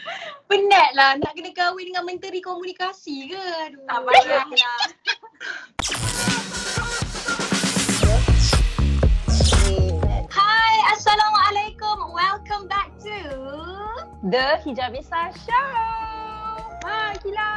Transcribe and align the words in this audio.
Penat 0.48 0.90
lah 0.94 1.18
nak 1.18 1.32
kena 1.34 1.50
kahwin 1.52 1.90
dengan 1.90 2.04
menteri 2.06 2.38
komunikasi 2.42 3.30
ke? 3.30 3.44
Aduh. 3.68 3.84
Tak 3.86 4.00
payah 4.04 4.44
lah. 4.46 4.80
Hai, 10.30 10.74
Assalamualaikum. 10.94 12.14
Welcome 12.14 12.64
back 12.70 12.94
to 13.02 13.18
The 14.26 14.60
Hijabisa 14.62 15.34
Show. 15.34 15.72
Ha, 16.86 17.16
Kila. 17.20 17.50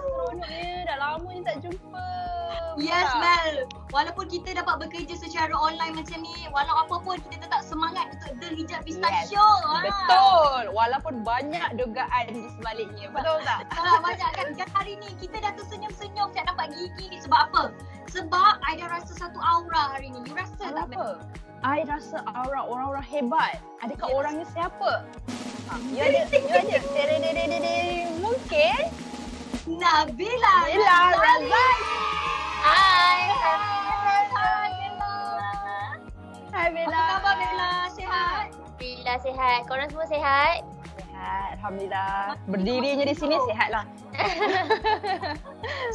Seronoknya. 0.00 0.88
Dah 0.88 0.96
lama 0.96 1.28
ni 1.32 1.40
tak 1.44 1.60
jumpa. 1.60 2.08
Yes? 2.78 3.08
Mel. 3.14 3.68
Walaupun 3.90 4.24
kita 4.26 4.56
dapat 4.56 4.88
bekerja 4.88 5.12
secara 5.14 5.52
online 5.52 5.92
macam 5.94 6.18
ni, 6.20 6.32
walau 6.48 6.74
apa 6.80 6.96
pun 6.98 7.20
kita 7.28 7.44
tetap 7.44 7.60
semangat 7.60 8.08
untuk 8.14 8.32
The 8.40 8.48
Hijab 8.56 8.80
Pista 8.82 9.04
Yes. 9.04 9.28
Show. 9.28 9.52
Ha. 9.62 9.84
Betul. 9.84 10.62
Walaupun 10.72 11.14
banyak 11.20 11.68
dugaan 11.76 12.24
di 12.30 12.48
sebaliknya. 12.56 13.12
Betul 13.12 13.38
tak? 13.44 13.68
Tak 13.68 14.00
banyak 14.06 14.30
kan 14.32 14.46
Dan 14.56 14.68
hari 14.72 14.96
ni 14.96 15.12
kita 15.20 15.36
dah 15.38 15.52
tersenyum-senyum 15.52 16.32
tak 16.32 16.48
dapat 16.48 16.72
gigi 16.72 17.12
ni 17.12 17.18
sebab 17.20 17.52
apa? 17.52 17.62
Sebab 18.08 18.52
I 18.64 18.80
dah 18.80 18.88
rasa 18.88 19.12
satu 19.12 19.36
aura 19.36 19.92
hari 19.92 20.08
ni. 20.08 20.24
You 20.24 20.32
rasa 20.32 20.56
tak 20.56 20.72
Mel? 20.88 20.96
Apa? 20.96 21.04
I 21.62 21.84
rasa 21.84 22.24
aura 22.26 22.64
orang-orang 22.64 23.04
hebat. 23.04 23.60
Adakah 23.84 24.08
Yes. 24.08 24.16
orangnya 24.16 24.46
siapa? 24.50 24.92
Ha, 25.70 25.74
ya 25.94 26.04
ada, 26.10 26.26
ya 26.26 26.58
ada. 26.58 27.76
Mungkin. 28.18 28.80
Nabila. 29.62 30.54
Nabila 30.66 30.98
Razali. 31.14 32.31
Hai. 32.62 33.18
Hai 36.54 36.68
Bella. 36.70 36.70
Apa 36.70 36.70
Bella. 36.70 37.02
khabar 37.10 37.34
Bella? 37.34 37.72
Sihat? 37.90 38.46
Alhamdulillah 39.12 39.18
sihat. 39.18 39.60
Korang 39.66 39.88
semua 39.90 40.06
sihat? 40.06 40.62
Sihat. 40.94 41.48
Alhamdulillah. 41.58 42.38
Berdirinya 42.46 43.04
di 43.04 43.14
sini 43.18 43.36
sihatlah. 43.50 43.84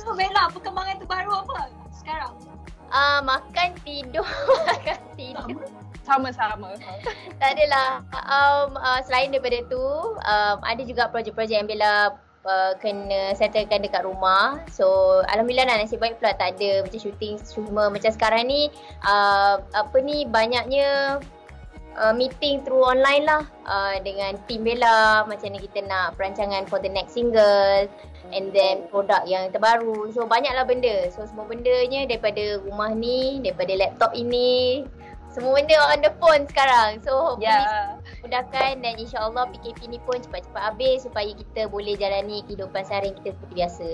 So 0.04 0.16
Bella, 0.16 0.52
perkembangan 0.52 1.00
terbaru 1.04 1.32
apa 1.44 1.72
sekarang? 1.92 2.36
Uh, 2.88 3.20
makan 3.24 3.76
tidur, 3.84 4.24
makan 4.70 5.00
tidur. 5.20 5.60
Sama-sama. 6.08 6.72
Tak 7.36 7.50
adalah. 7.52 8.00
Um, 8.16 8.80
uh, 8.80 9.00
selain 9.04 9.32
daripada 9.32 9.60
tu, 9.68 9.84
um, 10.16 10.58
ada 10.64 10.82
juga 10.88 11.12
projek-projek 11.12 11.56
yang 11.64 11.68
Bella 11.68 12.16
uh, 12.48 12.74
kena 12.80 13.36
settlekan 13.36 13.84
dekat 13.84 14.08
rumah. 14.08 14.64
So 14.72 15.20
Alhamdulillah 15.28 15.68
lah 15.68 15.78
nasib 15.84 16.00
baik 16.00 16.18
pula 16.18 16.34
tak 16.34 16.58
ada 16.58 16.88
macam 16.88 17.00
shooting 17.00 17.36
cuma 17.52 17.92
macam 17.92 18.10
sekarang 18.10 18.48
ni 18.48 18.72
uh, 19.04 19.60
apa 19.76 19.98
ni 20.00 20.24
banyaknya 20.26 21.20
uh, 22.00 22.14
meeting 22.16 22.64
through 22.64 22.86
online 22.86 23.28
lah 23.28 23.44
uh, 23.68 24.00
dengan 24.02 24.40
team 24.48 24.64
Bella 24.64 25.28
macam 25.28 25.52
ni 25.52 25.60
kita 25.60 25.84
nak 25.84 26.16
perancangan 26.16 26.64
for 26.72 26.80
the 26.80 26.90
next 26.90 27.18
single 27.18 27.90
and 28.32 28.52
then 28.52 28.88
produk 28.92 29.24
yang 29.26 29.50
terbaru. 29.52 30.12
So 30.14 30.28
banyaklah 30.28 30.68
benda. 30.68 31.08
So 31.12 31.26
semua 31.26 31.48
bendanya 31.48 32.08
daripada 32.08 32.62
rumah 32.64 32.92
ni, 32.92 33.40
daripada 33.40 33.74
laptop 33.76 34.12
ini, 34.16 34.84
semua 35.32 35.60
benda 35.60 35.78
on 35.96 36.00
the 36.04 36.12
phone 36.20 36.44
sekarang. 36.48 37.00
So 37.04 37.40
Ya. 37.40 37.97
Mudahkan 38.28 38.84
dan 38.84 38.94
insyaAllah 39.00 39.48
PKP 39.56 39.88
ni 39.88 40.00
pun 40.04 40.20
cepat-cepat 40.20 40.76
habis 40.76 41.08
supaya 41.08 41.32
kita 41.32 41.72
boleh 41.72 41.96
jalani 41.96 42.44
kehidupan 42.44 42.84
seharian 42.84 43.16
kita 43.24 43.32
seperti 43.34 43.54
biasa. 43.56 43.92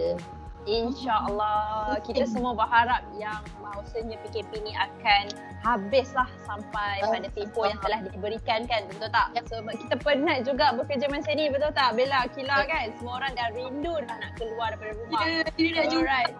InsyaAllah 0.63 1.99
kita 2.07 2.23
semua 2.33 2.55
berharap 2.55 3.03
yang 3.19 3.43
bahawasanya 3.59 4.15
PKP 4.25 4.63
ni 4.63 4.73
akan 4.73 5.23
habislah 5.61 6.25
sampai 6.47 7.03
Oh, 7.03 7.11
pada 7.11 7.27
tempoh 7.35 7.67
yang 7.67 7.79
telah 7.83 7.99
diberikan 8.09 8.63
kan 8.65 8.87
betul 8.89 9.11
tak? 9.11 9.27
Ya. 9.37 9.43
So 9.45 9.59
kita 9.61 9.95
penat 10.01 10.47
juga 10.47 10.73
bekerja 10.73 11.05
macam 11.11 11.33
ni 11.35 11.51
betul 11.51 11.71
tak? 11.75 11.93
Bella, 11.93 12.25
Kila 12.31 12.63
kan? 12.65 12.95
Semua 12.97 13.21
orang 13.21 13.31
dah 13.37 13.47
rindu 13.53 13.93
dah 14.07 14.17
nak 14.17 14.31
keluar 14.39 14.73
daripada 14.73 14.91
rumah. 14.97 15.21
Kita, 15.21 15.51
kita 15.53 15.69
nak 15.77 15.85
jumpa. 15.91 16.01
Alright. 16.01 16.33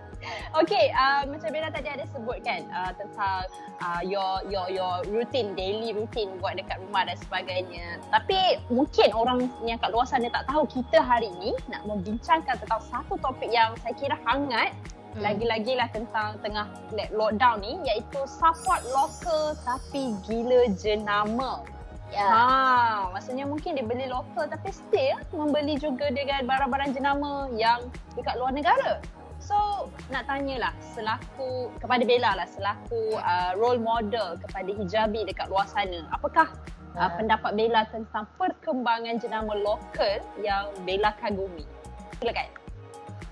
okay, 0.54 0.90
uh, 0.92 1.26
macam 1.28 1.48
Bella 1.52 1.68
tadi 1.70 1.88
ada 1.90 2.04
sebut 2.10 2.38
kan 2.42 2.64
uh, 2.72 2.92
tentang 2.96 3.46
uh, 3.82 4.02
your 4.02 4.42
your 4.50 4.66
your 4.70 5.02
routine, 5.08 5.52
daily 5.54 5.92
routine 5.92 6.30
buat 6.38 6.58
dekat 6.58 6.78
rumah 6.86 7.06
dan 7.08 7.16
sebagainya. 7.22 8.00
Tapi 8.10 8.60
mungkin 8.72 9.08
orang 9.12 9.50
yang 9.64 9.78
kat 9.78 9.90
luar 9.94 10.06
sana 10.08 10.30
tak 10.30 10.46
tahu 10.48 10.66
kita 10.68 11.02
hari 11.02 11.30
ni 11.38 11.52
nak 11.70 11.84
membincangkan 11.86 12.56
tentang 12.58 12.82
satu 12.86 13.14
topik 13.20 13.48
yang 13.50 13.72
saya 13.82 13.94
kira 13.94 14.16
hangat 14.26 14.74
Hmm. 15.16 15.24
lagi-lagi 15.24 15.72
lah 15.80 15.88
tentang 15.96 16.36
tengah 16.44 16.68
lockdown 17.16 17.64
ni 17.64 17.80
iaitu 17.88 18.20
support 18.28 18.84
lokal 18.92 19.56
tapi 19.64 20.12
gila 20.28 20.68
jenama. 20.76 21.64
Ya. 22.12 22.28
Ha, 22.28 23.10
maksudnya 23.16 23.48
mungkin 23.48 23.80
dia 23.80 23.82
beli 23.82 24.12
lokal 24.12 24.44
tapi 24.46 24.70
still 24.70 25.16
membeli 25.32 25.80
juga 25.80 26.12
dengan 26.12 26.44
barang-barang 26.44 26.92
jenama 26.92 27.48
yang 27.56 27.88
dekat 28.12 28.36
luar 28.36 28.52
negara. 28.52 29.00
So, 29.36 29.88
nak 30.08 30.26
tanyalah 30.26 30.72
selaku 30.96 31.70
kepada 31.78 32.02
Bella 32.02 32.34
lah 32.34 32.48
selaku 32.48 33.14
uh, 33.20 33.52
role 33.54 33.78
model 33.78 34.40
kepada 34.40 34.70
hijabi 34.72 35.28
dekat 35.28 35.46
luar 35.52 35.68
sana. 35.68 36.08
Apakah 36.10 36.50
uh, 36.96 37.06
Ha. 37.06 37.20
pendapat 37.20 37.52
Bella 37.52 37.84
tentang 37.92 38.24
perkembangan 38.40 39.20
jenama 39.20 39.52
lokal 39.60 40.24
yang 40.40 40.72
Bella 40.88 41.12
kagumi? 41.20 41.68
Silakan. 42.16 42.55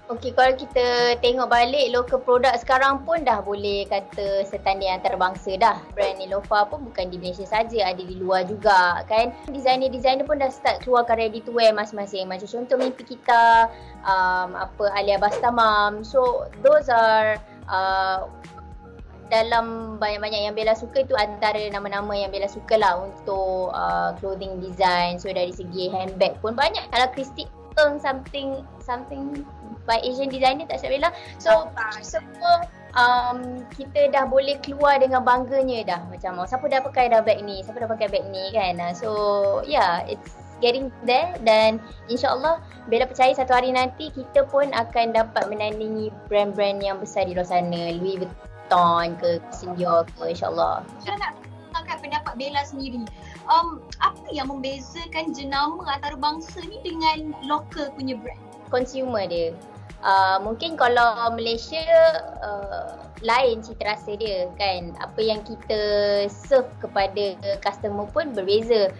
Okey, 0.05 0.37
kalau 0.37 0.53
kita 0.53 1.17
tengok 1.25 1.49
balik 1.49 1.89
local 1.89 2.21
product 2.21 2.61
sekarang 2.61 3.01
pun 3.09 3.25
dah 3.25 3.41
boleh 3.41 3.89
kata 3.89 4.45
setanding 4.45 4.93
antarabangsa 4.93 5.57
dah. 5.57 5.81
Brand 5.97 6.21
Nilofa 6.21 6.69
pun 6.69 6.85
bukan 6.85 7.09
di 7.09 7.17
Malaysia 7.17 7.49
saja, 7.49 7.89
ada 7.89 8.05
di 8.05 8.21
luar 8.21 8.45
juga 8.45 9.01
kan. 9.09 9.33
Designer-designer 9.49 10.29
pun 10.29 10.45
dah 10.45 10.53
start 10.53 10.85
keluarkan 10.85 11.17
ready 11.17 11.41
to 11.41 11.57
wear 11.57 11.73
masing-masing. 11.73 12.29
Macam 12.29 12.45
contoh 12.45 12.77
mimpi 12.77 13.17
kita, 13.17 13.73
um, 14.05 14.53
apa 14.53 14.93
Alia 14.93 15.17
Bastamam. 15.17 16.05
So 16.05 16.53
those 16.61 16.93
are 16.93 17.41
uh, 17.73 18.29
dalam 19.33 19.97
banyak-banyak 19.97 20.53
yang 20.53 20.53
Bella 20.53 20.77
suka 20.77 21.09
tu 21.09 21.17
antara 21.17 21.65
nama-nama 21.73 22.13
yang 22.13 22.29
Bella 22.29 22.53
suka 22.53 22.77
lah 22.77 23.01
untuk 23.01 23.73
uh, 23.73 24.13
clothing 24.21 24.61
design. 24.61 25.17
So 25.17 25.33
dari 25.33 25.57
segi 25.57 25.89
handbag 25.89 26.37
pun 26.45 26.53
banyak. 26.53 26.93
Kalau 26.93 27.09
Christy 27.17 27.49
Ng 27.75 27.99
something 27.99 28.63
something 28.79 29.43
by 29.85 30.01
Asian 30.01 30.31
designer 30.31 30.65
tak 30.65 30.81
silap 30.81 30.95
Bella. 30.95 31.11
So 31.43 31.69
semua 32.01 32.65
um, 32.95 33.67
kita 33.75 34.09
dah 34.15 34.25
boleh 34.25 34.57
keluar 34.63 35.03
dengan 35.03 35.27
bangganya 35.27 35.85
dah. 35.85 36.01
Macam 36.09 36.39
oh, 36.41 36.47
siapa 36.49 36.65
dah 36.71 36.81
pakai 36.81 37.11
dah 37.11 37.21
bag 37.21 37.43
ni, 37.43 37.61
siapa 37.61 37.83
dah 37.83 37.91
pakai 37.91 38.09
bag 38.09 38.25
ni 38.31 38.55
kan. 38.55 38.79
Uh, 38.81 38.95
So 38.95 39.11
yeah, 39.67 40.07
it's 40.07 40.39
getting 40.63 40.89
there 41.05 41.35
dan 41.43 41.83
insyaAllah 42.09 42.63
Bella 42.89 43.05
percaya 43.11 43.35
satu 43.35 43.53
hari 43.53 43.75
nanti 43.75 44.09
kita 44.15 44.47
pun 44.49 44.71
akan 44.73 45.13
dapat 45.13 45.51
menandingi 45.51 46.15
brand-brand 46.31 46.81
yang 46.81 46.97
besar 47.03 47.27
di 47.29 47.35
luar 47.37 47.49
sana. 47.49 47.93
Louis 47.97 48.23
Vuitton 48.23 49.19
ke, 49.21 49.41
Christian 49.51 49.73
Dior 49.77 50.07
ke 50.15 50.33
insyaAllah. 50.33 50.87
Saya 51.03 51.17
nak 51.21 51.33
tentangkan 51.43 51.97
pendapat 52.01 52.33
Bella 52.39 52.63
sendiri. 52.65 53.03
Um, 53.45 53.85
apa 54.01 54.25
yang 54.33 54.49
membezakan 54.49 55.37
jenama 55.37 55.85
antarabangsa 55.85 56.65
ni 56.65 56.81
dengan 56.81 57.37
local 57.45 57.93
punya 57.93 58.17
brand? 58.17 58.45
consumer 58.75 59.31
dia. 59.31 59.55
Uh, 60.05 60.37
mungkin 60.45 60.77
kalau 60.77 61.33
Malaysia 61.33 61.81
uh, 62.45 63.09
lain 63.25 63.63
cita 63.65 63.95
rasa 63.95 64.19
dia 64.19 64.51
kan. 64.59 64.93
Apa 64.99 65.23
yang 65.23 65.41
kita 65.47 65.81
serve 66.29 66.69
kepada 66.83 67.39
customer 67.63 68.11
pun 68.11 68.35
berbeza. 68.35 68.91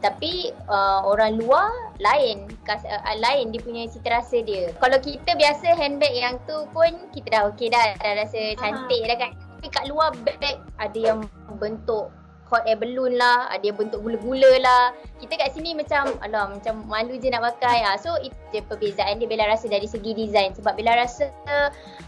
Tapi 0.00 0.52
uh, 0.68 1.00
orang 1.04 1.40
luar 1.40 1.68
lain 1.96 2.48
kas, 2.64 2.84
uh, 2.84 3.16
lain 3.18 3.52
dia 3.52 3.60
punya 3.60 3.84
cita 3.90 4.20
rasa 4.20 4.40
dia. 4.40 4.72
Kalau 4.80 5.00
kita 5.00 5.36
biasa 5.36 5.74
handbag 5.76 6.12
yang 6.14 6.36
tu 6.48 6.64
pun 6.72 7.08
kita 7.12 7.28
dah 7.32 7.42
okey 7.52 7.68
dah, 7.72 7.96
dah 8.00 8.12
rasa 8.24 8.56
cantik 8.56 9.02
dah 9.04 9.18
kan. 9.20 9.32
Tapi 9.34 9.68
kat 9.68 9.84
luar 9.88 10.12
bag 10.24 10.60
ada 10.76 10.98
yang 11.00 11.24
bentuk 11.56 12.12
hot 12.54 12.64
air 12.70 12.78
balloon 12.78 13.18
lah, 13.18 13.50
ada 13.50 13.66
yang 13.66 13.74
bentuk 13.74 13.98
gula-gula 14.06 14.62
lah. 14.62 14.84
Kita 15.18 15.34
kat 15.34 15.50
sini 15.58 15.74
macam 15.74 16.14
alah 16.22 16.54
macam 16.54 16.86
malu 16.86 17.18
je 17.18 17.26
nak 17.34 17.42
pakai. 17.42 17.82
Ah. 17.82 17.98
So 17.98 18.14
itu 18.22 18.62
perbezaan 18.70 19.18
dia 19.18 19.26
Bella 19.26 19.50
rasa 19.50 19.66
dari 19.66 19.90
segi 19.90 20.14
design 20.14 20.54
sebab 20.54 20.78
Bella 20.78 21.02
rasa 21.02 21.34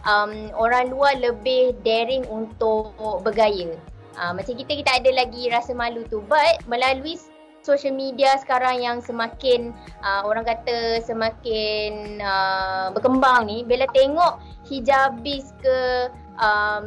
um, 0.07 0.55
orang 0.55 0.95
luar 0.95 1.19
lebih 1.19 1.75
daring 1.83 2.23
untuk 2.31 2.95
bergaya. 3.27 3.75
Ah, 4.15 4.33
macam 4.33 4.57
kita 4.57 4.73
kita 4.79 4.91
ada 5.03 5.11
lagi 5.13 5.53
rasa 5.53 5.77
malu 5.77 6.01
tu 6.09 6.25
but 6.25 6.63
melalui 6.65 7.21
social 7.67 7.93
media 7.93 8.39
sekarang 8.39 8.79
yang 8.79 9.03
semakin 9.03 9.75
uh, 10.01 10.23
orang 10.23 10.47
kata 10.47 11.03
semakin 11.03 12.23
uh, 12.23 12.95
berkembang 12.95 13.51
ni 13.51 13.67
Bella 13.67 13.91
tengok 13.91 14.39
hijabis 14.71 15.51
ke 15.59 16.09
um, 16.41 16.87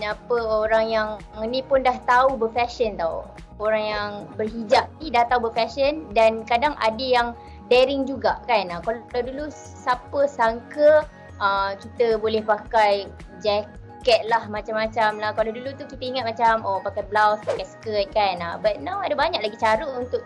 apa 0.00 0.36
orang 0.36 0.86
yang 0.88 1.08
ni 1.48 1.64
pun 1.64 1.80
dah 1.84 1.96
tahu 2.04 2.36
berfashion 2.36 3.00
tau. 3.00 3.24
Orang 3.56 3.80
yang 3.80 4.10
berhijab 4.36 4.84
ni 5.00 5.08
dah 5.08 5.24
tahu 5.28 5.48
berfashion 5.48 6.12
dan 6.12 6.44
kadang 6.44 6.76
ada 6.76 7.00
yang 7.00 7.28
daring 7.72 8.04
juga 8.04 8.40
kan. 8.44 8.68
Uh, 8.68 8.80
kalau 8.84 9.22
dulu 9.24 9.48
siapa 9.52 10.28
sangka 10.28 11.08
uh, 11.40 11.72
kita 11.80 12.20
boleh 12.20 12.44
pakai 12.44 13.08
jacket 13.40 14.28
lah 14.28 14.44
macam-macam 14.48 15.20
lah. 15.20 15.30
Kalau 15.32 15.50
dulu 15.52 15.72
tu 15.76 15.88
kita 15.88 16.02
ingat 16.04 16.24
macam 16.28 16.60
oh 16.64 16.80
pakai 16.84 17.04
blouse, 17.08 17.40
pakai 17.48 17.64
skirt 17.64 18.06
kan. 18.12 18.40
Uh, 18.44 18.56
but 18.60 18.80
now 18.84 19.00
ada 19.00 19.16
banyak 19.16 19.40
lagi 19.40 19.56
cara 19.56 19.84
untuk 19.84 20.20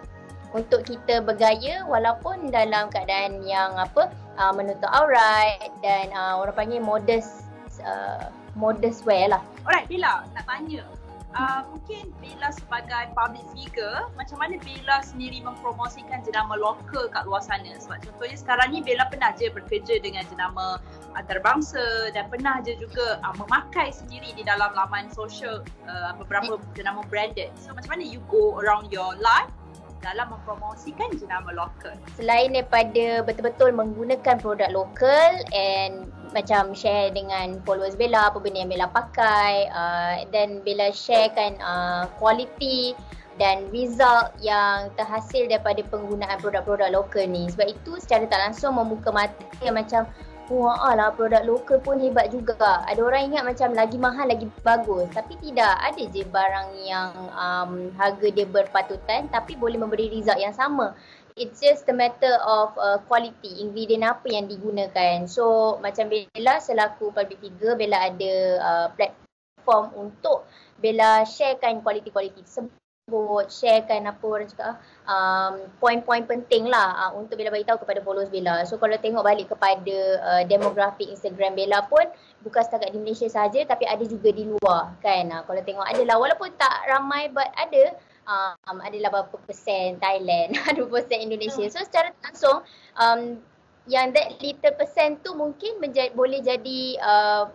untuk 0.50 0.82
kita 0.82 1.22
bergaya 1.22 1.86
walaupun 1.86 2.50
dalam 2.50 2.90
keadaan 2.90 3.38
yang 3.46 3.70
apa 3.78 4.10
uh, 4.34 4.50
menutup 4.50 4.90
aurat 4.90 5.70
dan 5.78 6.10
uh, 6.10 6.42
orang 6.42 6.54
panggil 6.58 6.82
modest 6.82 7.49
uh, 7.84 8.28
modest 8.56 9.04
wear 9.04 9.30
lah. 9.30 9.42
Alright, 9.64 9.88
Bila 9.88 10.24
nak 10.34 10.44
tanya. 10.46 10.84
Uh, 11.30 11.62
mungkin 11.70 12.10
Bella 12.18 12.50
sebagai 12.50 13.14
public 13.14 13.46
figure, 13.54 14.02
macam 14.18 14.42
mana 14.42 14.58
Bella 14.66 14.98
sendiri 14.98 15.38
mempromosikan 15.38 16.26
jenama 16.26 16.58
lokal 16.58 17.06
kat 17.06 17.22
luar 17.22 17.38
sana? 17.38 17.70
Sebab 17.78 18.02
contohnya 18.02 18.34
sekarang 18.34 18.74
ni 18.74 18.82
Bella 18.82 19.06
pernah 19.06 19.30
je 19.38 19.46
bekerja 19.46 20.02
dengan 20.02 20.26
jenama 20.26 20.82
antarabangsa 21.14 22.10
dan 22.10 22.26
pernah 22.26 22.58
je 22.66 22.74
juga 22.82 23.22
uh, 23.22 23.34
memakai 23.38 23.94
sendiri 23.94 24.34
di 24.34 24.42
dalam 24.42 24.74
laman 24.74 25.06
sosial 25.14 25.62
uh, 25.86 26.18
beberapa 26.18 26.58
jenama 26.74 27.06
branded. 27.06 27.54
So 27.62 27.78
macam 27.78 27.94
mana 27.94 28.02
you 28.02 28.18
go 28.26 28.58
around 28.58 28.90
your 28.90 29.14
life 29.22 29.54
dalam 30.02 30.32
mempromosikan 30.32 31.14
jenama 31.14 31.54
lokal. 31.54 31.94
Selain 32.16 32.50
daripada 32.56 33.22
betul-betul 33.22 33.70
menggunakan 33.76 34.40
produk 34.40 34.70
lokal 34.72 35.30
and 35.54 36.10
macam 36.32 36.72
share 36.74 37.10
dengan 37.14 37.58
followers 37.62 37.94
Bella 37.98 38.30
apa 38.30 38.38
benda 38.42 38.62
yang 38.62 38.70
Bella 38.70 38.88
pakai 38.90 39.70
uh, 39.70 40.14
dan 40.30 40.62
Bella 40.62 40.94
sharekan 40.94 41.58
uh, 41.62 42.06
quality 42.18 42.94
dan 43.40 43.64
result 43.72 44.36
yang 44.44 44.92
terhasil 45.00 45.48
daripada 45.48 45.80
penggunaan 45.88 46.36
produk-produk 46.44 46.92
lokal 46.92 47.24
ni. 47.24 47.48
Sebab 47.48 47.72
itu 47.72 47.96
secara 47.96 48.28
tak 48.28 48.40
langsung 48.50 48.76
membuka 48.76 49.08
mata 49.08 49.32
yang 49.64 49.80
macam 49.80 50.04
Wah 50.50 50.98
lah 50.98 51.14
produk 51.14 51.46
lokal 51.46 51.78
pun 51.78 52.02
hebat 52.02 52.34
juga. 52.34 52.82
Ada 52.90 52.98
orang 53.06 53.30
ingat 53.30 53.46
macam 53.46 53.70
lagi 53.70 53.94
mahal 53.94 54.26
lagi 54.26 54.50
bagus. 54.66 55.06
Tapi 55.14 55.38
tidak. 55.38 55.78
Ada 55.78 56.10
je 56.10 56.26
barang 56.26 56.68
yang 56.82 57.14
um, 57.30 57.94
harga 57.94 58.26
dia 58.34 58.50
berpatutan 58.50 59.30
tapi 59.30 59.54
boleh 59.54 59.78
memberi 59.78 60.10
result 60.10 60.42
yang 60.42 60.50
sama. 60.50 60.98
It's 61.36 61.60
just 61.62 61.86
a 61.90 61.94
matter 61.94 62.38
of 62.42 62.74
uh, 62.78 62.98
quality, 63.06 63.62
ingredient 63.62 64.06
apa 64.06 64.26
yang 64.30 64.50
digunakan. 64.50 65.26
So 65.30 65.76
macam 65.78 66.10
Bella 66.10 66.58
selaku 66.58 67.14
public 67.14 67.38
figure, 67.38 67.74
Bella 67.78 68.10
ada 68.10 68.32
uh, 68.58 68.88
platform 68.94 69.94
untuk 69.98 70.46
Bella 70.80 71.22
sharekan 71.28 71.84
quality-quality 71.84 72.40
tersebut 72.42 72.80
sebut, 73.10 73.50
sharekan 73.50 74.06
apa 74.06 74.22
orang 74.22 74.46
cakap 74.46 74.78
um, 75.10 75.66
poin-poin 75.82 76.22
penting 76.30 76.70
lah 76.70 76.94
uh, 76.94 77.18
untuk 77.18 77.34
Bella 77.34 77.50
beritahu 77.50 77.82
kepada 77.82 77.98
followers 78.06 78.30
Bella. 78.30 78.62
So 78.62 78.78
kalau 78.78 78.94
tengok 79.02 79.26
balik 79.26 79.50
kepada 79.50 79.98
uh, 80.22 80.42
demografik 80.46 81.10
Instagram 81.10 81.58
Bella 81.58 81.90
pun 81.90 82.06
bukan 82.46 82.62
setakat 82.62 82.94
di 82.94 83.02
Malaysia 83.02 83.26
saja 83.26 83.66
tapi 83.66 83.90
ada 83.90 84.06
juga 84.06 84.30
di 84.30 84.46
luar 84.46 84.94
kan. 85.02 85.26
Uh, 85.26 85.42
kalau 85.42 85.58
tengok 85.66 85.82
ada 85.82 86.02
lah 86.06 86.16
walaupun 86.22 86.54
tak 86.54 86.86
ramai 86.86 87.26
but 87.34 87.50
ada 87.58 87.98
um, 88.30 88.78
adalah 88.80 89.10
berapa 89.10 89.36
persen 89.44 89.98
Thailand, 89.98 90.54
berapa 90.78 90.86
persen 90.86 91.18
Indonesia. 91.26 91.66
So 91.68 91.82
secara 91.82 92.14
langsung 92.22 92.62
um, 92.96 93.42
yang 93.90 94.14
that 94.14 94.38
little 94.38 94.74
percent 94.78 95.20
tu 95.26 95.34
mungkin 95.34 95.82
menjadi, 95.82 96.14
boleh 96.14 96.40
jadi 96.40 96.80
uh, 97.02 97.50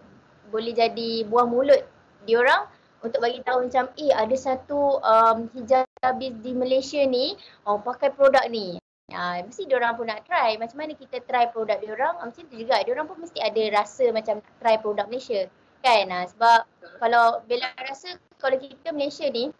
boleh 0.51 0.73
jadi 0.75 1.25
buah 1.25 1.47
mulut 1.47 1.81
diorang 2.27 2.67
untuk 3.05 3.21
bagi 3.21 3.41
tahu 3.45 3.69
macam 3.69 3.85
eh 4.01 4.09
ada 4.09 4.33
satu 4.33 4.97
um, 4.99 5.45
hijabis 5.53 6.33
di 6.41 6.51
Malaysia 6.57 7.01
ni 7.05 7.37
oh 7.69 7.77
pakai 7.79 8.11
produk 8.11 8.43
ni. 8.49 8.81
Ha, 9.13 9.45
mesti 9.45 9.69
dia 9.69 9.77
orang 9.77 9.93
pun 9.93 10.09
nak 10.09 10.25
try. 10.25 10.57
Macam 10.57 10.81
mana 10.81 10.97
kita 10.97 11.21
try 11.29 11.45
produk 11.53 11.77
dia 11.77 11.93
orang? 11.93 12.17
Ah, 12.17 12.25
macam 12.25 12.41
tu 12.49 12.57
juga. 12.57 12.81
Dia 12.81 12.89
orang 12.89 13.05
pun 13.05 13.21
mesti 13.21 13.37
ada 13.37 13.61
rasa 13.69 14.09
macam 14.09 14.41
try 14.57 14.81
produk 14.81 15.05
Malaysia. 15.05 15.45
Kan? 15.85 16.09
Ha, 16.09 16.25
sebab 16.33 16.65
kalau 16.97 17.45
Bella 17.45 17.69
rasa 17.85 18.17
kalau 18.41 18.57
kita 18.57 18.89
Malaysia 18.89 19.29
ni 19.29 19.53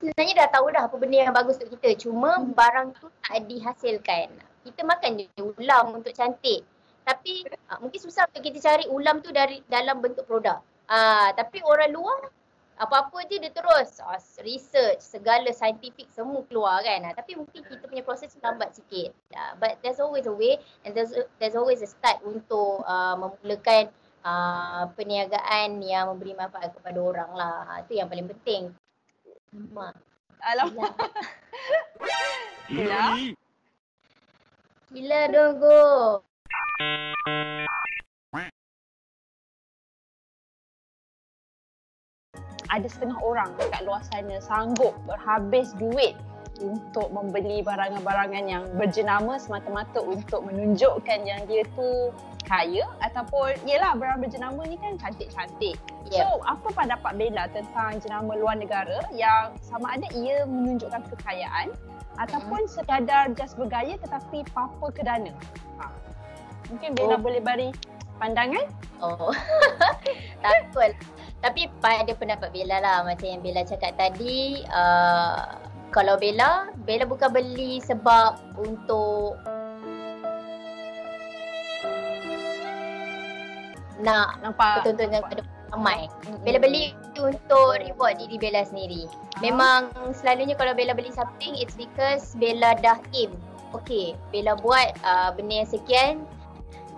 sebenarnya 0.00 0.46
dah 0.46 0.48
tahu 0.54 0.66
dah 0.72 0.82
apa 0.88 0.96
benda 0.96 1.16
yang 1.20 1.36
bagus 1.36 1.60
untuk 1.60 1.76
kita. 1.76 2.08
Cuma 2.08 2.40
barang 2.40 2.96
tu 2.96 3.06
tak 3.26 3.44
dihasilkan. 3.44 4.32
Kita 4.64 4.80
makan 4.86 5.20
je 5.20 5.26
ulam 5.42 6.00
untuk 6.00 6.16
cantik. 6.16 6.64
Tapi 7.04 7.44
uh, 7.68 7.78
mungkin 7.84 8.00
susah 8.00 8.24
untuk 8.30 8.42
kita 8.44 8.58
cari 8.62 8.84
ulam 8.88 9.20
tu 9.20 9.28
dari 9.34 9.60
dalam 9.68 10.00
bentuk 10.00 10.24
produk. 10.24 10.62
Uh, 10.90 11.30
tapi 11.38 11.62
orang 11.62 11.94
luar 11.94 12.18
apa-apa 12.80 13.28
je 13.28 13.36
dia 13.36 13.52
terus 13.52 14.00
uh, 14.00 14.16
research 14.40 15.04
segala 15.04 15.52
scientific 15.52 16.08
semua 16.08 16.40
keluar 16.48 16.80
kan 16.80 17.04
uh, 17.04 17.12
tapi 17.12 17.36
mungkin 17.36 17.60
kita 17.60 17.84
punya 17.84 18.00
proses 18.00 18.32
lambat 18.40 18.72
sikit 18.72 19.12
uh, 19.36 19.52
but 19.60 19.76
there's 19.84 20.00
always 20.00 20.24
a 20.24 20.32
way 20.32 20.56
and 20.88 20.96
there's 20.96 21.12
there's 21.36 21.52
always 21.52 21.84
a 21.84 21.88
start 21.92 22.16
untuk 22.24 22.80
uh, 22.88 23.20
memulakan 23.20 23.92
uh, 24.24 24.88
perniagaan 24.96 25.84
yang 25.84 26.08
memberi 26.08 26.32
manfaat 26.32 26.72
kepada 26.72 26.96
orang 26.96 27.30
lah 27.36 27.84
itu 27.84 28.00
yang 28.00 28.08
paling 28.08 28.32
penting 28.32 28.72
Ma. 29.50 29.90
Alamak. 30.40 30.94
Gila. 32.70 33.18
Gila 34.94 35.20
dong 35.34 35.54
go. 35.58 35.80
ada 42.70 42.86
setengah 42.86 43.18
orang 43.18 43.50
kat 43.58 43.82
luar 43.82 43.98
sana 44.14 44.38
sanggup 44.38 44.94
berhabis 45.04 45.74
duit 45.76 46.14
untuk 46.60 47.08
membeli 47.10 47.64
barangan-barangan 47.64 48.44
yang 48.44 48.64
berjenama 48.76 49.40
semata-mata 49.40 50.04
untuk 50.04 50.44
menunjukkan 50.44 51.20
yang 51.24 51.42
dia 51.48 51.64
tu 51.72 52.12
kaya 52.44 52.82
ataupun 53.04 53.54
yelah 53.62 53.94
barang 53.94 54.20
berjenama 54.20 54.66
ni 54.66 54.76
kan 54.80 54.98
cantik-cantik. 54.98 55.78
Yep. 56.10 56.18
So 56.18 56.42
apa 56.44 56.68
pendapat 56.74 57.12
Bella 57.16 57.46
tentang 57.54 58.02
jenama 58.02 58.34
luar 58.34 58.58
negara 58.58 59.06
yang 59.14 59.54
sama 59.62 59.94
ada 59.94 60.06
ia 60.18 60.42
menunjukkan 60.44 61.06
kekayaan 61.14 61.70
ataupun 62.18 62.66
mm-hmm. 62.66 62.74
sekadar 62.74 63.30
just 63.38 63.54
bergaya 63.54 63.94
tetapi 64.02 64.42
papa 64.50 64.86
ke 64.90 65.06
dana? 65.06 65.30
Ha. 65.78 65.86
Mungkin 66.74 66.98
Bella 66.98 67.16
oh. 67.16 67.22
boleh 67.22 67.38
beri 67.38 67.70
pandangan? 68.18 68.66
Oh. 68.98 69.30
Takut. 70.44 70.92
Tapi 71.40 71.72
pada 71.80 72.12
pendapat 72.12 72.52
Bella 72.52 72.82
lah 72.84 72.96
macam 73.06 73.24
yang 73.24 73.40
Bella 73.40 73.64
cakap 73.64 73.96
tadi 73.96 74.60
uh, 74.68 75.69
kalau 75.90 76.14
Bella, 76.16 76.70
Bella 76.86 77.04
bukan 77.06 77.30
beli 77.34 77.82
sebab 77.82 78.38
untuk 78.58 79.34
nak 84.00 84.40
nampak 84.40 84.80
pertunjukan 84.80 85.20
kepada 85.28 85.42
ramai. 85.70 86.08
Mm-hmm. 86.08 86.40
Bella 86.46 86.58
beli 86.62 86.84
untuk 87.20 87.78
reward 87.82 88.16
diri 88.16 88.36
Bella 88.40 88.62
sendiri. 88.64 89.04
Uh-huh. 89.06 89.40
Memang 89.44 89.92
selalunya 90.16 90.56
kalau 90.56 90.72
Bella 90.72 90.96
beli 90.96 91.12
something 91.12 91.52
it's 91.58 91.76
because 91.76 92.32
Bella 92.38 92.78
dah 92.80 92.96
aim. 93.12 93.34
Okay, 93.70 94.18
Bella 94.34 94.58
buat 94.58 94.98
uh, 95.06 95.30
benda 95.36 95.62
yang 95.62 95.70
sekian. 95.70 96.14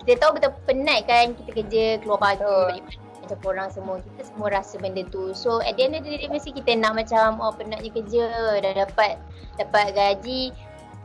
Kita 0.02 0.18
tahu 0.18 0.40
betul 0.40 0.52
penat 0.66 1.06
kan 1.06 1.36
kita 1.36 1.50
kerja 1.62 1.84
keluar 2.02 2.18
pagi 2.18 2.42
balik 2.42 3.01
macam 3.32 3.48
korang 3.48 3.68
semua 3.72 3.96
kita 4.04 4.28
semua 4.28 4.48
rasa 4.52 4.76
benda 4.76 5.00
tu 5.08 5.32
so 5.32 5.64
at 5.64 5.72
the 5.80 5.88
end 5.88 5.96
of 5.96 6.04
the 6.04 6.20
day 6.20 6.28
mesti 6.28 6.52
kita 6.52 6.76
nak 6.76 6.92
macam 6.92 7.40
oh 7.40 7.48
penatnya 7.56 7.88
kerja 7.88 8.28
dah 8.60 8.72
dapat 8.84 9.16
dapat 9.56 9.96
gaji 9.96 10.52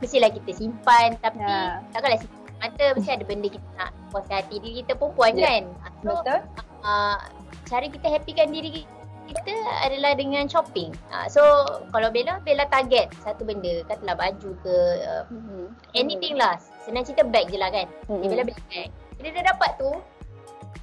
mestilah 0.04 0.28
kita 0.28 0.52
simpan 0.52 1.16
tapi 1.24 1.40
yeah. 1.40 1.80
takkanlah 1.96 2.20
simpan 2.20 2.52
mata 2.60 2.84
mesti 2.92 3.10
ada 3.16 3.24
benda 3.24 3.48
kita 3.48 3.68
nak 3.80 3.90
puas 4.12 4.28
hati 4.28 4.60
diri 4.60 4.84
kita 4.84 4.92
perempuan 4.92 5.32
yeah. 5.40 5.48
kan 5.48 5.62
so, 6.04 6.12
betul 6.20 6.40
uh, 6.84 7.18
cara 7.64 7.86
kita 7.88 8.06
happykan 8.12 8.52
diri 8.52 8.84
kita 9.28 9.52
adalah 9.84 10.16
dengan 10.16 10.48
shopping. 10.48 10.88
Uh, 11.12 11.28
so 11.28 11.44
kalau 11.92 12.08
Bella, 12.08 12.40
Bella 12.48 12.64
target 12.72 13.12
satu 13.20 13.44
benda. 13.44 13.84
Katalah 13.84 14.16
baju 14.16 14.56
ke 14.64 14.76
uh, 15.04 15.28
mm-hmm. 15.28 15.68
anything 15.92 16.40
lah. 16.40 16.56
Senang 16.88 17.04
cerita 17.04 17.28
bag 17.28 17.52
je 17.52 17.60
lah 17.60 17.68
kan. 17.68 17.84
Mm-hmm. 18.08 18.24
Bella 18.24 18.42
beli 18.48 18.62
bag. 18.72 18.88
Bila 19.20 19.28
dia 19.28 19.44
dapat 19.44 19.70
tu, 19.76 19.92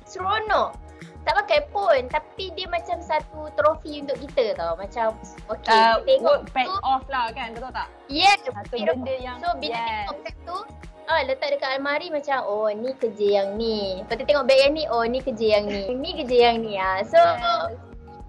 seronok 0.05 0.84
tak 1.25 1.33
pakai 1.41 1.59
pun 1.73 2.05
tapi 2.13 2.53
dia 2.53 2.69
macam 2.69 3.01
satu 3.01 3.49
trofi 3.57 4.05
untuk 4.05 4.17
kita 4.21 4.53
tau. 4.53 4.77
Macam 4.77 5.17
okey 5.49 5.73
uh, 5.73 5.97
tengok 6.05 6.45
work 6.53 6.85
off 6.85 7.03
lah 7.09 7.33
kan 7.33 7.57
betul 7.57 7.73
tak? 7.73 7.89
Yes 8.07 8.39
satu 8.45 8.77
benda 8.77 9.15
yang 9.17 9.41
so 9.41 9.49
bila 9.57 9.73
yes. 9.73 10.05
tengok 10.05 10.35
tu 10.45 10.57
ah 11.05 11.21
letak 11.21 11.53
dekat 11.53 11.77
almari 11.77 12.09
macam 12.09 12.45
oh 12.45 12.69
ni 12.69 12.93
kerja 12.97 13.41
yang 13.41 13.57
ni. 13.57 14.05
Lepas 14.05 14.21
tu 14.21 14.25
tengok 14.25 14.45
bag 14.45 14.59
yang 14.69 14.73
ni 14.77 14.83
oh 14.85 15.03
ni 15.05 15.19
kerja 15.21 15.45
yang 15.59 15.65
ni. 15.65 15.83
Ni 15.97 16.09
kerja 16.23 16.37
yang 16.53 16.57
ni 16.61 16.77
ah. 16.77 17.01
So 17.01 17.17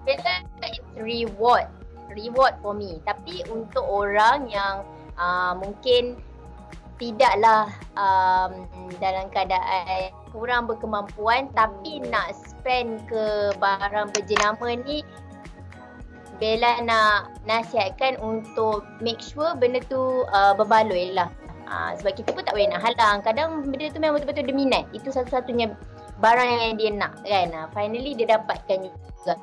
yes. 0.09 0.25
it's 0.65 0.81
reward. 0.97 1.69
Reward 2.17 2.57
for 2.65 2.73
me. 2.73 2.97
Tapi 3.05 3.45
untuk 3.53 3.85
orang 3.85 4.49
yang 4.49 4.89
uh, 5.21 5.53
mungkin 5.53 6.17
tidaklah 6.97 7.69
um, 7.93 8.65
dalam 9.01 9.29
keadaan 9.29 10.13
kurang 10.37 10.69
berkemampuan 10.69 11.49
tapi 11.57 12.05
nak 12.13 12.37
spend 12.37 13.01
ke 13.09 13.57
barang 13.57 14.13
berjenama 14.13 14.77
ni 14.85 15.01
Bella 16.37 16.85
nak 16.85 17.33
nasihatkan 17.49 18.21
untuk 18.21 18.85
make 19.01 19.25
sure 19.25 19.57
benda 19.57 19.81
tu 19.89 20.29
uh, 20.29 20.53
berbaloi 20.53 21.17
lah 21.17 21.33
uh, 21.65 21.97
sebab 21.97 22.13
kita 22.13 22.37
pun 22.37 22.45
tak 22.45 22.53
boleh 22.53 22.69
nak 22.69 22.85
halang 22.85 23.25
kadang 23.25 23.65
benda 23.65 23.89
tu 23.89 23.97
memang 23.97 24.21
betul-betul 24.21 24.45
dia 24.45 24.57
minat 24.57 24.85
itu 24.93 25.09
satu-satunya 25.09 25.73
barang 26.21 26.49
yang 26.69 26.77
dia 26.77 26.91
nak 26.93 27.17
kan 27.25 27.49
uh, 27.57 27.67
finally 27.73 28.13
dia 28.13 28.37
dapatkan 28.37 28.93
juga 28.93 29.41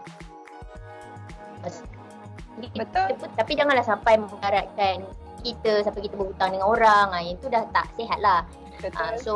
Betul. 2.74 3.18
Tapi 3.34 3.52
janganlah 3.58 3.86
sampai 3.86 4.20
mengharapkan 4.22 5.02
kita 5.44 5.84
sampai 5.84 6.06
kita 6.08 6.16
berhutang 6.16 6.56
dengan 6.56 6.68
orang. 6.70 7.08
Ha, 7.12 7.20
yang 7.26 7.38
tu 7.42 7.50
dah 7.50 7.66
tak 7.74 7.90
sihat 7.98 8.20
lah. 8.22 8.46
Uh, 8.92 9.16
so 9.16 9.34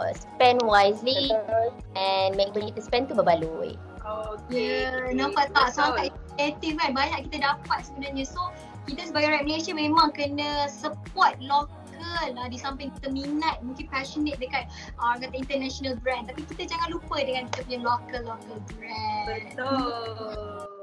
uh, 0.00 0.12
spend 0.16 0.64
wisely 0.64 1.28
Betul. 1.28 1.68
and 1.98 2.32
make 2.40 2.56
sure 2.56 2.64
kita 2.64 2.80
spend 2.80 3.12
tu 3.12 3.14
berbaloi. 3.14 3.76
Okay. 4.06 4.86
Yeah, 4.86 5.12
nampak 5.12 5.50
tak 5.52 5.74
sangat 5.74 6.14
efektif 6.38 6.78
kan 6.78 6.94
banyak 6.94 7.28
kita 7.28 7.44
dapat 7.52 7.84
sebenarnya. 7.84 8.24
So 8.24 8.40
kita 8.86 9.10
sebagai 9.10 9.34
rakyat 9.34 9.44
Malaysia 9.44 9.72
memang 9.74 10.14
kena 10.14 10.70
support 10.70 11.34
local 11.42 11.74
lah 12.06 12.46
di 12.46 12.54
samping 12.54 12.94
kita 12.98 13.10
minat 13.10 13.58
mungkin 13.66 13.90
passionate 13.90 14.38
dekat 14.38 14.70
uh, 15.02 15.18
kata 15.18 15.34
international 15.34 15.98
brand 16.00 16.30
tapi 16.30 16.46
kita 16.54 16.70
jangan 16.70 16.94
lupa 16.94 17.18
dengan 17.18 17.50
kita 17.50 17.60
punya 17.66 17.80
local 17.82 18.22
local 18.30 18.58
brand. 18.78 19.26
Betul. 19.26 20.75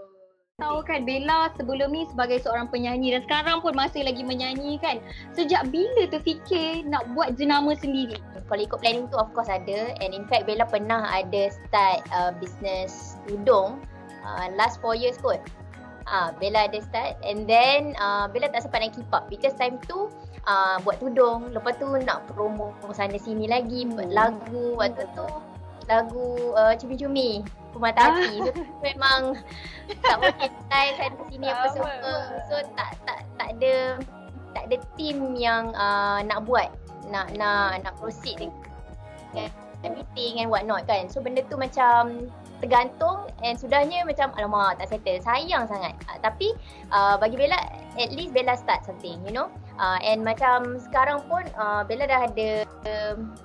Tahu 0.62 0.86
kan 0.86 1.02
Bella 1.02 1.50
sebelum 1.58 1.90
ni 1.90 2.06
sebagai 2.06 2.38
seorang 2.38 2.70
penyanyi 2.70 3.18
dan 3.18 3.26
sekarang 3.26 3.58
pun 3.66 3.74
masih 3.74 4.06
lagi 4.06 4.22
menyanyi 4.22 4.78
kan. 4.78 5.02
Sejak 5.34 5.74
bila 5.74 6.06
terfikir 6.06 6.86
nak 6.86 7.10
buat 7.18 7.34
jenama 7.42 7.74
sendiri? 7.74 8.22
Kalau 8.46 8.62
ikut 8.62 8.78
planning 8.78 9.10
tu 9.10 9.18
of 9.18 9.34
course 9.34 9.50
ada 9.50 9.98
and 9.98 10.14
in 10.14 10.30
fact 10.30 10.46
Bella 10.46 10.70
pernah 10.70 11.10
ada 11.10 11.50
start 11.50 12.06
uh, 12.14 12.30
business 12.38 13.18
tudung 13.26 13.82
uh, 14.22 14.46
last 14.54 14.78
4 14.78 14.94
years 14.94 15.18
kot. 15.26 15.42
Ah 16.06 16.30
uh, 16.30 16.38
Bella 16.38 16.70
ada 16.70 16.86
start 16.86 17.18
and 17.26 17.50
then 17.50 17.98
uh, 17.98 18.30
Bella 18.30 18.54
tak 18.54 18.70
sempat 18.70 18.86
nak 18.86 18.94
keep 18.94 19.10
up 19.10 19.26
because 19.34 19.58
time 19.58 19.82
tu 19.90 20.06
uh, 20.46 20.78
buat 20.86 21.02
tudung 21.02 21.50
lepas 21.50 21.82
tu 21.82 21.90
nak 22.06 22.30
promo 22.30 22.78
sana 22.94 23.18
sini 23.18 23.50
lagi 23.50 23.90
buat 23.90 24.14
lagu 24.14 24.78
waktu 24.78 25.02
tu 25.18 25.26
lagu 25.90 26.54
uh, 26.54 26.78
cumi-cumi 26.78 27.42
pemata 27.74 28.02
hati 28.14 28.40
so, 28.40 28.52
memang 28.86 29.22
tak 30.06 30.16
boleh 30.22 30.48
style 30.48 30.94
sana 30.96 31.22
sini 31.28 31.48
apa 31.50 31.68
semua. 31.74 31.94
so 32.48 32.56
tak 32.78 32.90
tak 33.04 33.20
tak 33.36 33.50
ada 33.58 33.74
tak 34.54 34.64
ada 34.70 34.78
team 34.96 35.34
yang 35.34 35.74
uh, 35.74 36.22
nak 36.24 36.46
buat 36.46 36.70
nak 37.10 37.34
nak 37.36 37.82
nak 37.84 37.94
proceed 37.98 38.38
dengan 39.34 39.50
meeting 39.92 40.40
and 40.40 40.48
what 40.48 40.64
not 40.64 40.88
kan. 40.88 41.12
So 41.12 41.20
benda 41.20 41.44
tu 41.52 41.60
macam 41.60 42.32
tergantung 42.64 43.28
and 43.44 43.60
sudahnya 43.60 44.08
macam 44.08 44.32
alamak 44.40 44.80
tak 44.80 44.96
settle. 44.96 45.20
Sayang 45.20 45.68
sangat. 45.68 45.92
Uh, 46.08 46.18
tapi 46.24 46.56
uh, 46.96 47.20
bagi 47.20 47.36
Bella 47.36 47.60
at 48.00 48.12
least 48.16 48.32
Bella 48.32 48.56
start 48.56 48.88
something 48.88 49.20
you 49.28 49.36
know? 49.36 49.52
Uh, 49.76 50.00
and 50.00 50.24
macam 50.24 50.80
sekarang 50.80 51.20
pun 51.28 51.44
uh, 51.60 51.84
Bella 51.84 52.08
dah 52.08 52.22
ada 52.32 52.50
um, 52.88 53.36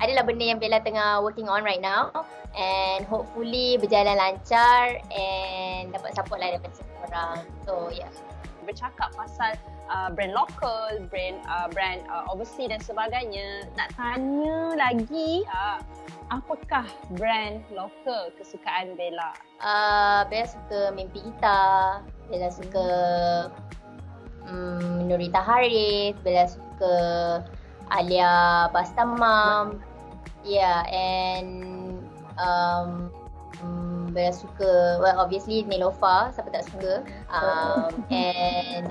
adalah 0.00 0.24
benda 0.24 0.44
yang 0.48 0.58
Bella 0.58 0.80
tengah 0.80 1.20
working 1.20 1.46
on 1.46 1.62
right 1.62 1.80
now 1.80 2.10
and 2.56 3.06
hopefully 3.06 3.78
berjalan 3.78 4.16
lancar 4.16 4.98
and 5.12 5.92
dapat 5.94 6.10
support 6.16 6.42
lah 6.42 6.56
daripada 6.56 6.74
semua 6.74 6.98
orang 7.06 7.36
so 7.62 7.92
yeah 7.94 8.10
bercakap 8.70 9.10
pasal 9.18 9.58
uh, 9.90 10.08
brand 10.14 10.30
local, 10.30 11.02
brand 11.10 11.42
uh, 11.50 11.66
brand 11.74 12.06
uh, 12.06 12.30
overseas 12.30 12.70
dan 12.70 12.78
sebagainya, 12.78 13.66
nak 13.74 13.90
tanya 13.98 14.78
lagi 14.78 15.42
uh, 15.50 15.82
apakah 16.30 16.86
brand 17.18 17.66
lokal 17.74 18.30
kesukaan 18.38 18.94
Bella? 18.94 19.34
Uh, 19.58 20.22
Bella 20.30 20.46
suka 20.46 20.80
Mimpi 20.94 21.18
Kita, 21.18 22.00
Bella 22.30 22.48
suka 22.54 22.86
um, 24.46 25.10
Nurita 25.10 25.42
Harith, 25.42 26.14
Bella 26.22 26.46
suka 26.46 26.94
Alia 27.90 28.70
Bastamam. 28.70 29.82
Yeah, 30.44 30.82
and 30.88 32.00
um, 32.40 33.12
Bella 34.10 34.32
suka, 34.32 34.98
well 34.98 35.20
obviously 35.20 35.62
Nilofa, 35.68 36.34
siapa 36.34 36.50
tak 36.50 36.66
suka. 36.66 37.04
Um, 37.30 37.92
and 38.10 38.90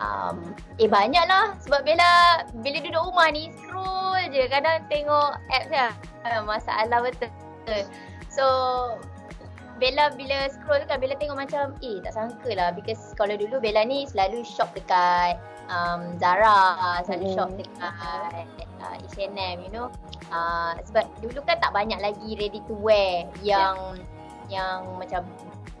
um, 0.00 0.56
eh 0.80 0.88
banyak 0.88 1.22
lah 1.28 1.54
sebab 1.62 1.84
Bella 1.84 2.44
bila 2.64 2.78
duduk 2.80 3.02
rumah 3.12 3.28
ni 3.30 3.52
scroll 3.54 4.18
je 4.32 4.48
kadang 4.48 4.82
tengok 4.88 5.38
apps 5.52 5.70
lah 5.70 5.92
masalah 6.44 6.98
betul 7.04 7.80
so 8.32 8.46
Bella 9.80 10.12
bila 10.12 10.52
scroll 10.52 10.84
kan 10.84 11.00
Bella 11.00 11.16
tengok 11.16 11.40
macam 11.40 11.72
eh 11.80 11.98
tak 12.04 12.12
sangka 12.12 12.52
lah 12.52 12.68
because 12.76 13.00
kalau 13.16 13.32
dulu 13.34 13.58
Bella 13.58 13.82
ni 13.88 14.04
selalu 14.04 14.44
shop 14.44 14.68
dekat 14.76 15.40
um, 15.72 16.20
Zara 16.20 17.00
selalu 17.08 17.32
mm. 17.32 17.34
shop 17.34 17.50
dekat 17.56 18.44
uh, 18.84 18.96
H&M 19.16 19.56
you 19.64 19.72
know 19.72 19.88
uh, 20.28 20.76
sebab 20.84 21.08
dulu 21.24 21.40
kan 21.48 21.56
tak 21.64 21.72
banyak 21.72 21.96
lagi 21.98 22.36
ready 22.36 22.60
to 22.68 22.76
wear 22.76 23.24
yang 23.40 23.96
yeah. 24.52 24.52
yang 24.52 25.00
macam 25.00 25.24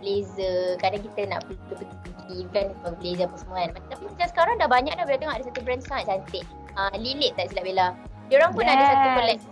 blazer 0.00 0.80
kadang 0.80 1.04
kita 1.04 1.28
nak 1.28 1.44
pergi 1.44 2.40
event 2.40 2.72
for 2.80 2.96
blazer 2.96 3.28
apa 3.28 3.36
semua 3.36 3.68
kan 3.68 3.70
tapi 3.92 4.04
macam 4.08 4.26
sekarang 4.32 4.54
dah 4.56 4.68
banyak 4.72 4.94
dah 4.96 5.04
Bella 5.04 5.20
tengok 5.20 5.36
ada 5.36 5.44
satu 5.44 5.60
brand 5.60 5.82
sangat 5.84 6.04
cantik 6.08 6.44
uh, 6.80 6.94
Lilith 6.96 7.36
tak 7.36 7.52
silap 7.52 7.68
Bella 7.68 7.92
dia 8.32 8.40
orang 8.40 8.56
pun 8.56 8.64
yes. 8.64 8.72
ada 8.72 8.84
satu 8.88 9.08
collect 9.20 9.42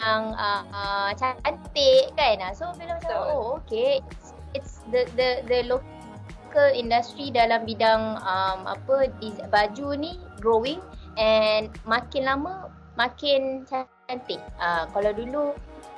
yang 0.00 0.32
uh, 0.36 0.62
uh, 0.70 1.10
cantik 1.16 2.12
kan? 2.14 2.40
So 2.52 2.72
Bella 2.76 3.00
macam 3.00 3.10
so. 3.10 3.18
oh 3.32 3.46
okay. 3.60 4.00
It's, 4.04 4.28
it's 4.54 4.72
the 4.92 5.08
the 5.16 5.28
the 5.48 5.58
local 5.68 6.68
industry 6.72 7.32
dalam 7.32 7.64
bidang 7.64 8.20
um, 8.20 8.58
apa 8.64 9.10
baju 9.48 9.88
ni 9.96 10.16
growing 10.40 10.80
and 11.16 11.72
makin 11.88 12.28
lama 12.28 12.68
makin 12.96 13.64
cantik. 13.68 14.40
Uh, 14.60 14.88
kalau 14.92 15.10
dulu 15.12 15.44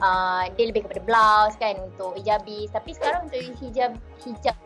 uh, 0.03 0.45
dia 0.55 0.71
lebih 0.71 0.87
kepada 0.87 1.03
blouse 1.05 1.57
kan 1.59 1.77
untuk 1.83 2.19
hijabis. 2.19 2.71
Tapi 2.71 2.91
sekarang 2.95 3.31
untuk 3.31 3.43
hijab 3.63 3.93
hijab 4.25 4.57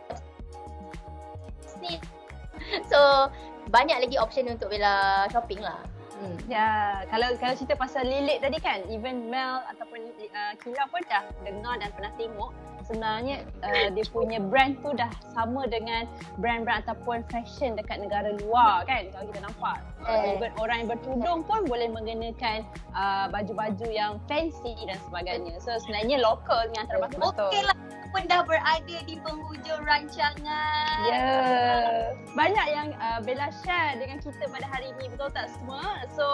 ni 1.83 1.99
so 2.91 3.27
banyak 3.71 3.99
lagi 3.99 4.15
option 4.15 4.47
untuk 4.47 4.71
Bella 4.71 5.27
shopping 5.31 5.59
lah 5.59 5.79
Hmm. 6.23 6.39
Ya, 6.47 6.67
kalau 7.11 7.35
kalau 7.35 7.53
cerita 7.59 7.75
pasal 7.75 8.07
lilit 8.07 8.39
tadi 8.39 8.55
kan, 8.63 8.79
even 8.87 9.27
Mel 9.27 9.59
ataupun 9.75 9.99
uh, 10.31 10.53
Kila 10.63 10.87
pun 10.87 11.03
dah 11.11 11.27
dengar 11.43 11.75
dan 11.83 11.91
pernah 11.91 12.11
tengok. 12.15 12.51
Sebenarnya 12.83 13.47
uh, 13.63 13.87
dia 13.95 14.03
punya 14.11 14.43
brand 14.43 14.75
tu 14.83 14.91
dah 14.91 15.07
sama 15.31 15.63
dengan 15.71 16.03
brand-brand 16.39 16.83
ataupun 16.83 17.23
fashion 17.31 17.79
dekat 17.79 18.03
negara 18.03 18.35
luar 18.43 18.83
kan 18.83 19.07
kalau 19.15 19.25
kita 19.31 19.39
nampak. 19.39 19.77
Uh, 20.03 20.35
even 20.35 20.51
orang 20.59 20.83
yang 20.83 20.89
bertudung 20.91 21.39
pun 21.47 21.63
boleh 21.63 21.87
mengenakan 21.87 22.67
uh, 22.91 23.31
baju-baju 23.31 23.87
yang 23.87 24.19
fancy 24.27 24.75
dan 24.83 24.99
sebagainya. 25.07 25.55
So 25.63 25.79
sebenarnya 25.79 26.19
lokal 26.23 26.71
ni 26.71 26.77
antara 26.79 27.07
betul-betul 27.07 27.51
okey 27.51 27.63
lah 27.63 27.77
pun 28.13 28.29
dah 28.29 28.45
berada 28.45 28.97
di 29.09 29.17
penghujung 29.17 29.81
rancangan. 29.83 30.95
Ya. 31.09 31.17
Yeah. 31.17 32.13
Banyak 32.37 32.67
yang 32.69 32.87
uh, 33.01 33.19
Bella 33.25 33.49
share 33.65 33.97
dengan 33.97 34.21
kita 34.21 34.45
pada 34.53 34.69
hari 34.69 34.93
ini 34.95 35.09
betul 35.09 35.33
tak 35.33 35.49
semua? 35.49 36.05
So 36.13 36.25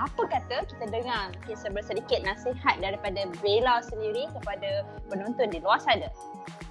apa 0.00 0.22
kata 0.24 0.64
kita 0.64 0.88
dengar 0.88 1.36
kisah 1.44 1.70
sedikit 1.84 2.24
nasihat 2.24 2.80
daripada 2.80 3.28
Bella 3.44 3.84
sendiri 3.84 4.26
kepada 4.32 4.88
penonton 5.12 5.52
di 5.52 5.60
luar 5.60 5.78
sana. 5.84 6.08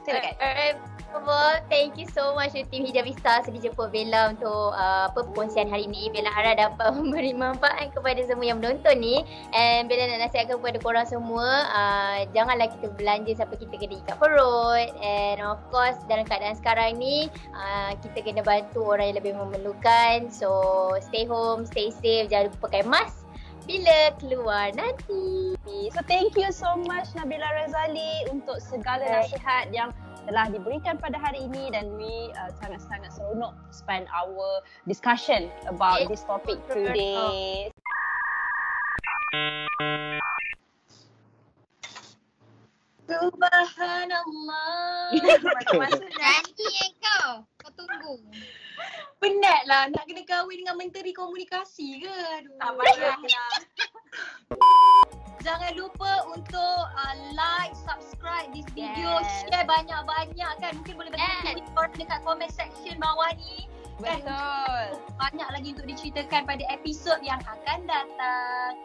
Silakan. 0.07 0.33
Alright. 0.41 0.77
Well, 1.15 1.59
thank 1.71 1.95
you 1.95 2.07
so 2.07 2.35
much 2.35 2.51
to 2.51 2.63
Team 2.67 2.83
Hijabista 2.83 3.43
sudi 3.43 3.63
jemput 3.63 3.91
Bella 3.95 4.35
untuk 4.35 4.75
uh, 4.75 5.07
perkongsian 5.15 5.71
hari 5.71 5.87
ini. 5.87 6.11
Bella 6.11 6.31
harap 6.31 6.55
dapat 6.59 6.93
memberi 6.99 7.31
manfaat 7.35 7.91
kepada 7.91 8.19
semua 8.27 8.47
yang 8.47 8.59
menonton 8.59 8.95
ni. 8.99 9.23
And 9.55 9.87
Bella 9.87 10.07
nak 10.15 10.27
nasihatkan 10.27 10.59
kepada 10.59 10.79
korang 10.83 11.07
semua, 11.07 11.47
uh, 11.71 12.17
janganlah 12.31 12.71
kita 12.71 12.91
belanja 12.95 13.35
sampai 13.39 13.57
kita 13.59 13.75
kena 13.79 13.99
ikat 14.03 14.15
perut. 14.19 14.46
And 15.01 15.43
of 15.43 15.61
course, 15.69 15.97
dalam 16.07 16.25
keadaan 16.25 16.57
sekarang 16.57 17.01
ni, 17.01 17.27
uh, 17.55 17.95
kita 18.01 18.23
kena 18.23 18.43
bantu 18.43 18.83
orang 18.83 19.13
yang 19.13 19.17
lebih 19.19 19.33
memerlukan. 19.37 20.31
So, 20.33 20.93
stay 21.03 21.27
home, 21.27 21.67
stay 21.67 21.91
safe, 21.91 22.27
jangan 22.31 22.51
lupa 22.51 22.71
pakai 22.71 22.83
mask 22.87 23.27
bila 23.67 24.15
keluar 24.17 24.71
nanti. 24.73 25.53
So 25.91 25.99
thank 26.07 26.39
you 26.39 26.49
so 26.55 26.79
much 26.87 27.11
Nabila 27.13 27.45
Razali 27.51 28.31
untuk 28.31 28.63
segala 28.63 29.03
nasihat 29.03 29.69
yang 29.75 29.91
telah 30.27 30.47
diberikan 30.51 30.99
pada 30.99 31.19
hari 31.19 31.47
ini 31.47 31.71
dan 31.71 31.95
we 31.95 32.31
uh, 32.35 32.51
sangat-sangat 32.59 33.11
seronok 33.15 33.55
spend 33.71 34.07
our 34.11 34.63
discussion 34.87 35.51
about 35.67 36.03
this 36.07 36.23
topic 36.23 36.59
today. 36.71 37.71
Subhanallah. 43.07 44.67
Nanti 46.19 46.75
kau. 46.99 47.47
Kau 47.55 47.71
tunggu. 47.71 48.19
Penat 49.17 49.65
lah 49.65 49.89
nak 49.89 50.03
kena 50.05 50.21
kahwin 50.27 50.61
dengan 50.61 50.75
menteri 50.77 51.15
komunikasi 51.15 52.03
ke? 52.03 52.11
Aduh. 52.11 52.59
Tak 52.59 52.71
payahlah. 52.75 53.55
Jangan 55.47 55.79
lupa 55.79 56.27
untuk 56.35 56.83
uh, 56.91 57.15
like, 57.31 57.71
subscribe 57.87 58.51
this 58.51 58.67
video, 58.75 59.23
yes. 59.23 59.47
share 59.47 59.63
banyak-banyak 59.63 60.53
kan. 60.59 60.71
Mungkin 60.75 60.99
boleh 60.99 61.11
bagi 61.15 61.23
yes. 61.23 61.63
dekat 61.95 62.19
comment 62.27 62.51
section 62.51 62.99
bawah 62.99 63.31
ni. 63.39 63.71
Betul. 63.97 64.27
Kan? 64.27 65.15
Banyak 65.15 65.47
lagi 65.55 65.67
untuk 65.71 65.87
diceritakan 65.87 66.43
pada 66.43 66.63
episod 66.67 67.17
yang 67.23 67.39
akan 67.47 67.79
datang. 67.87 68.75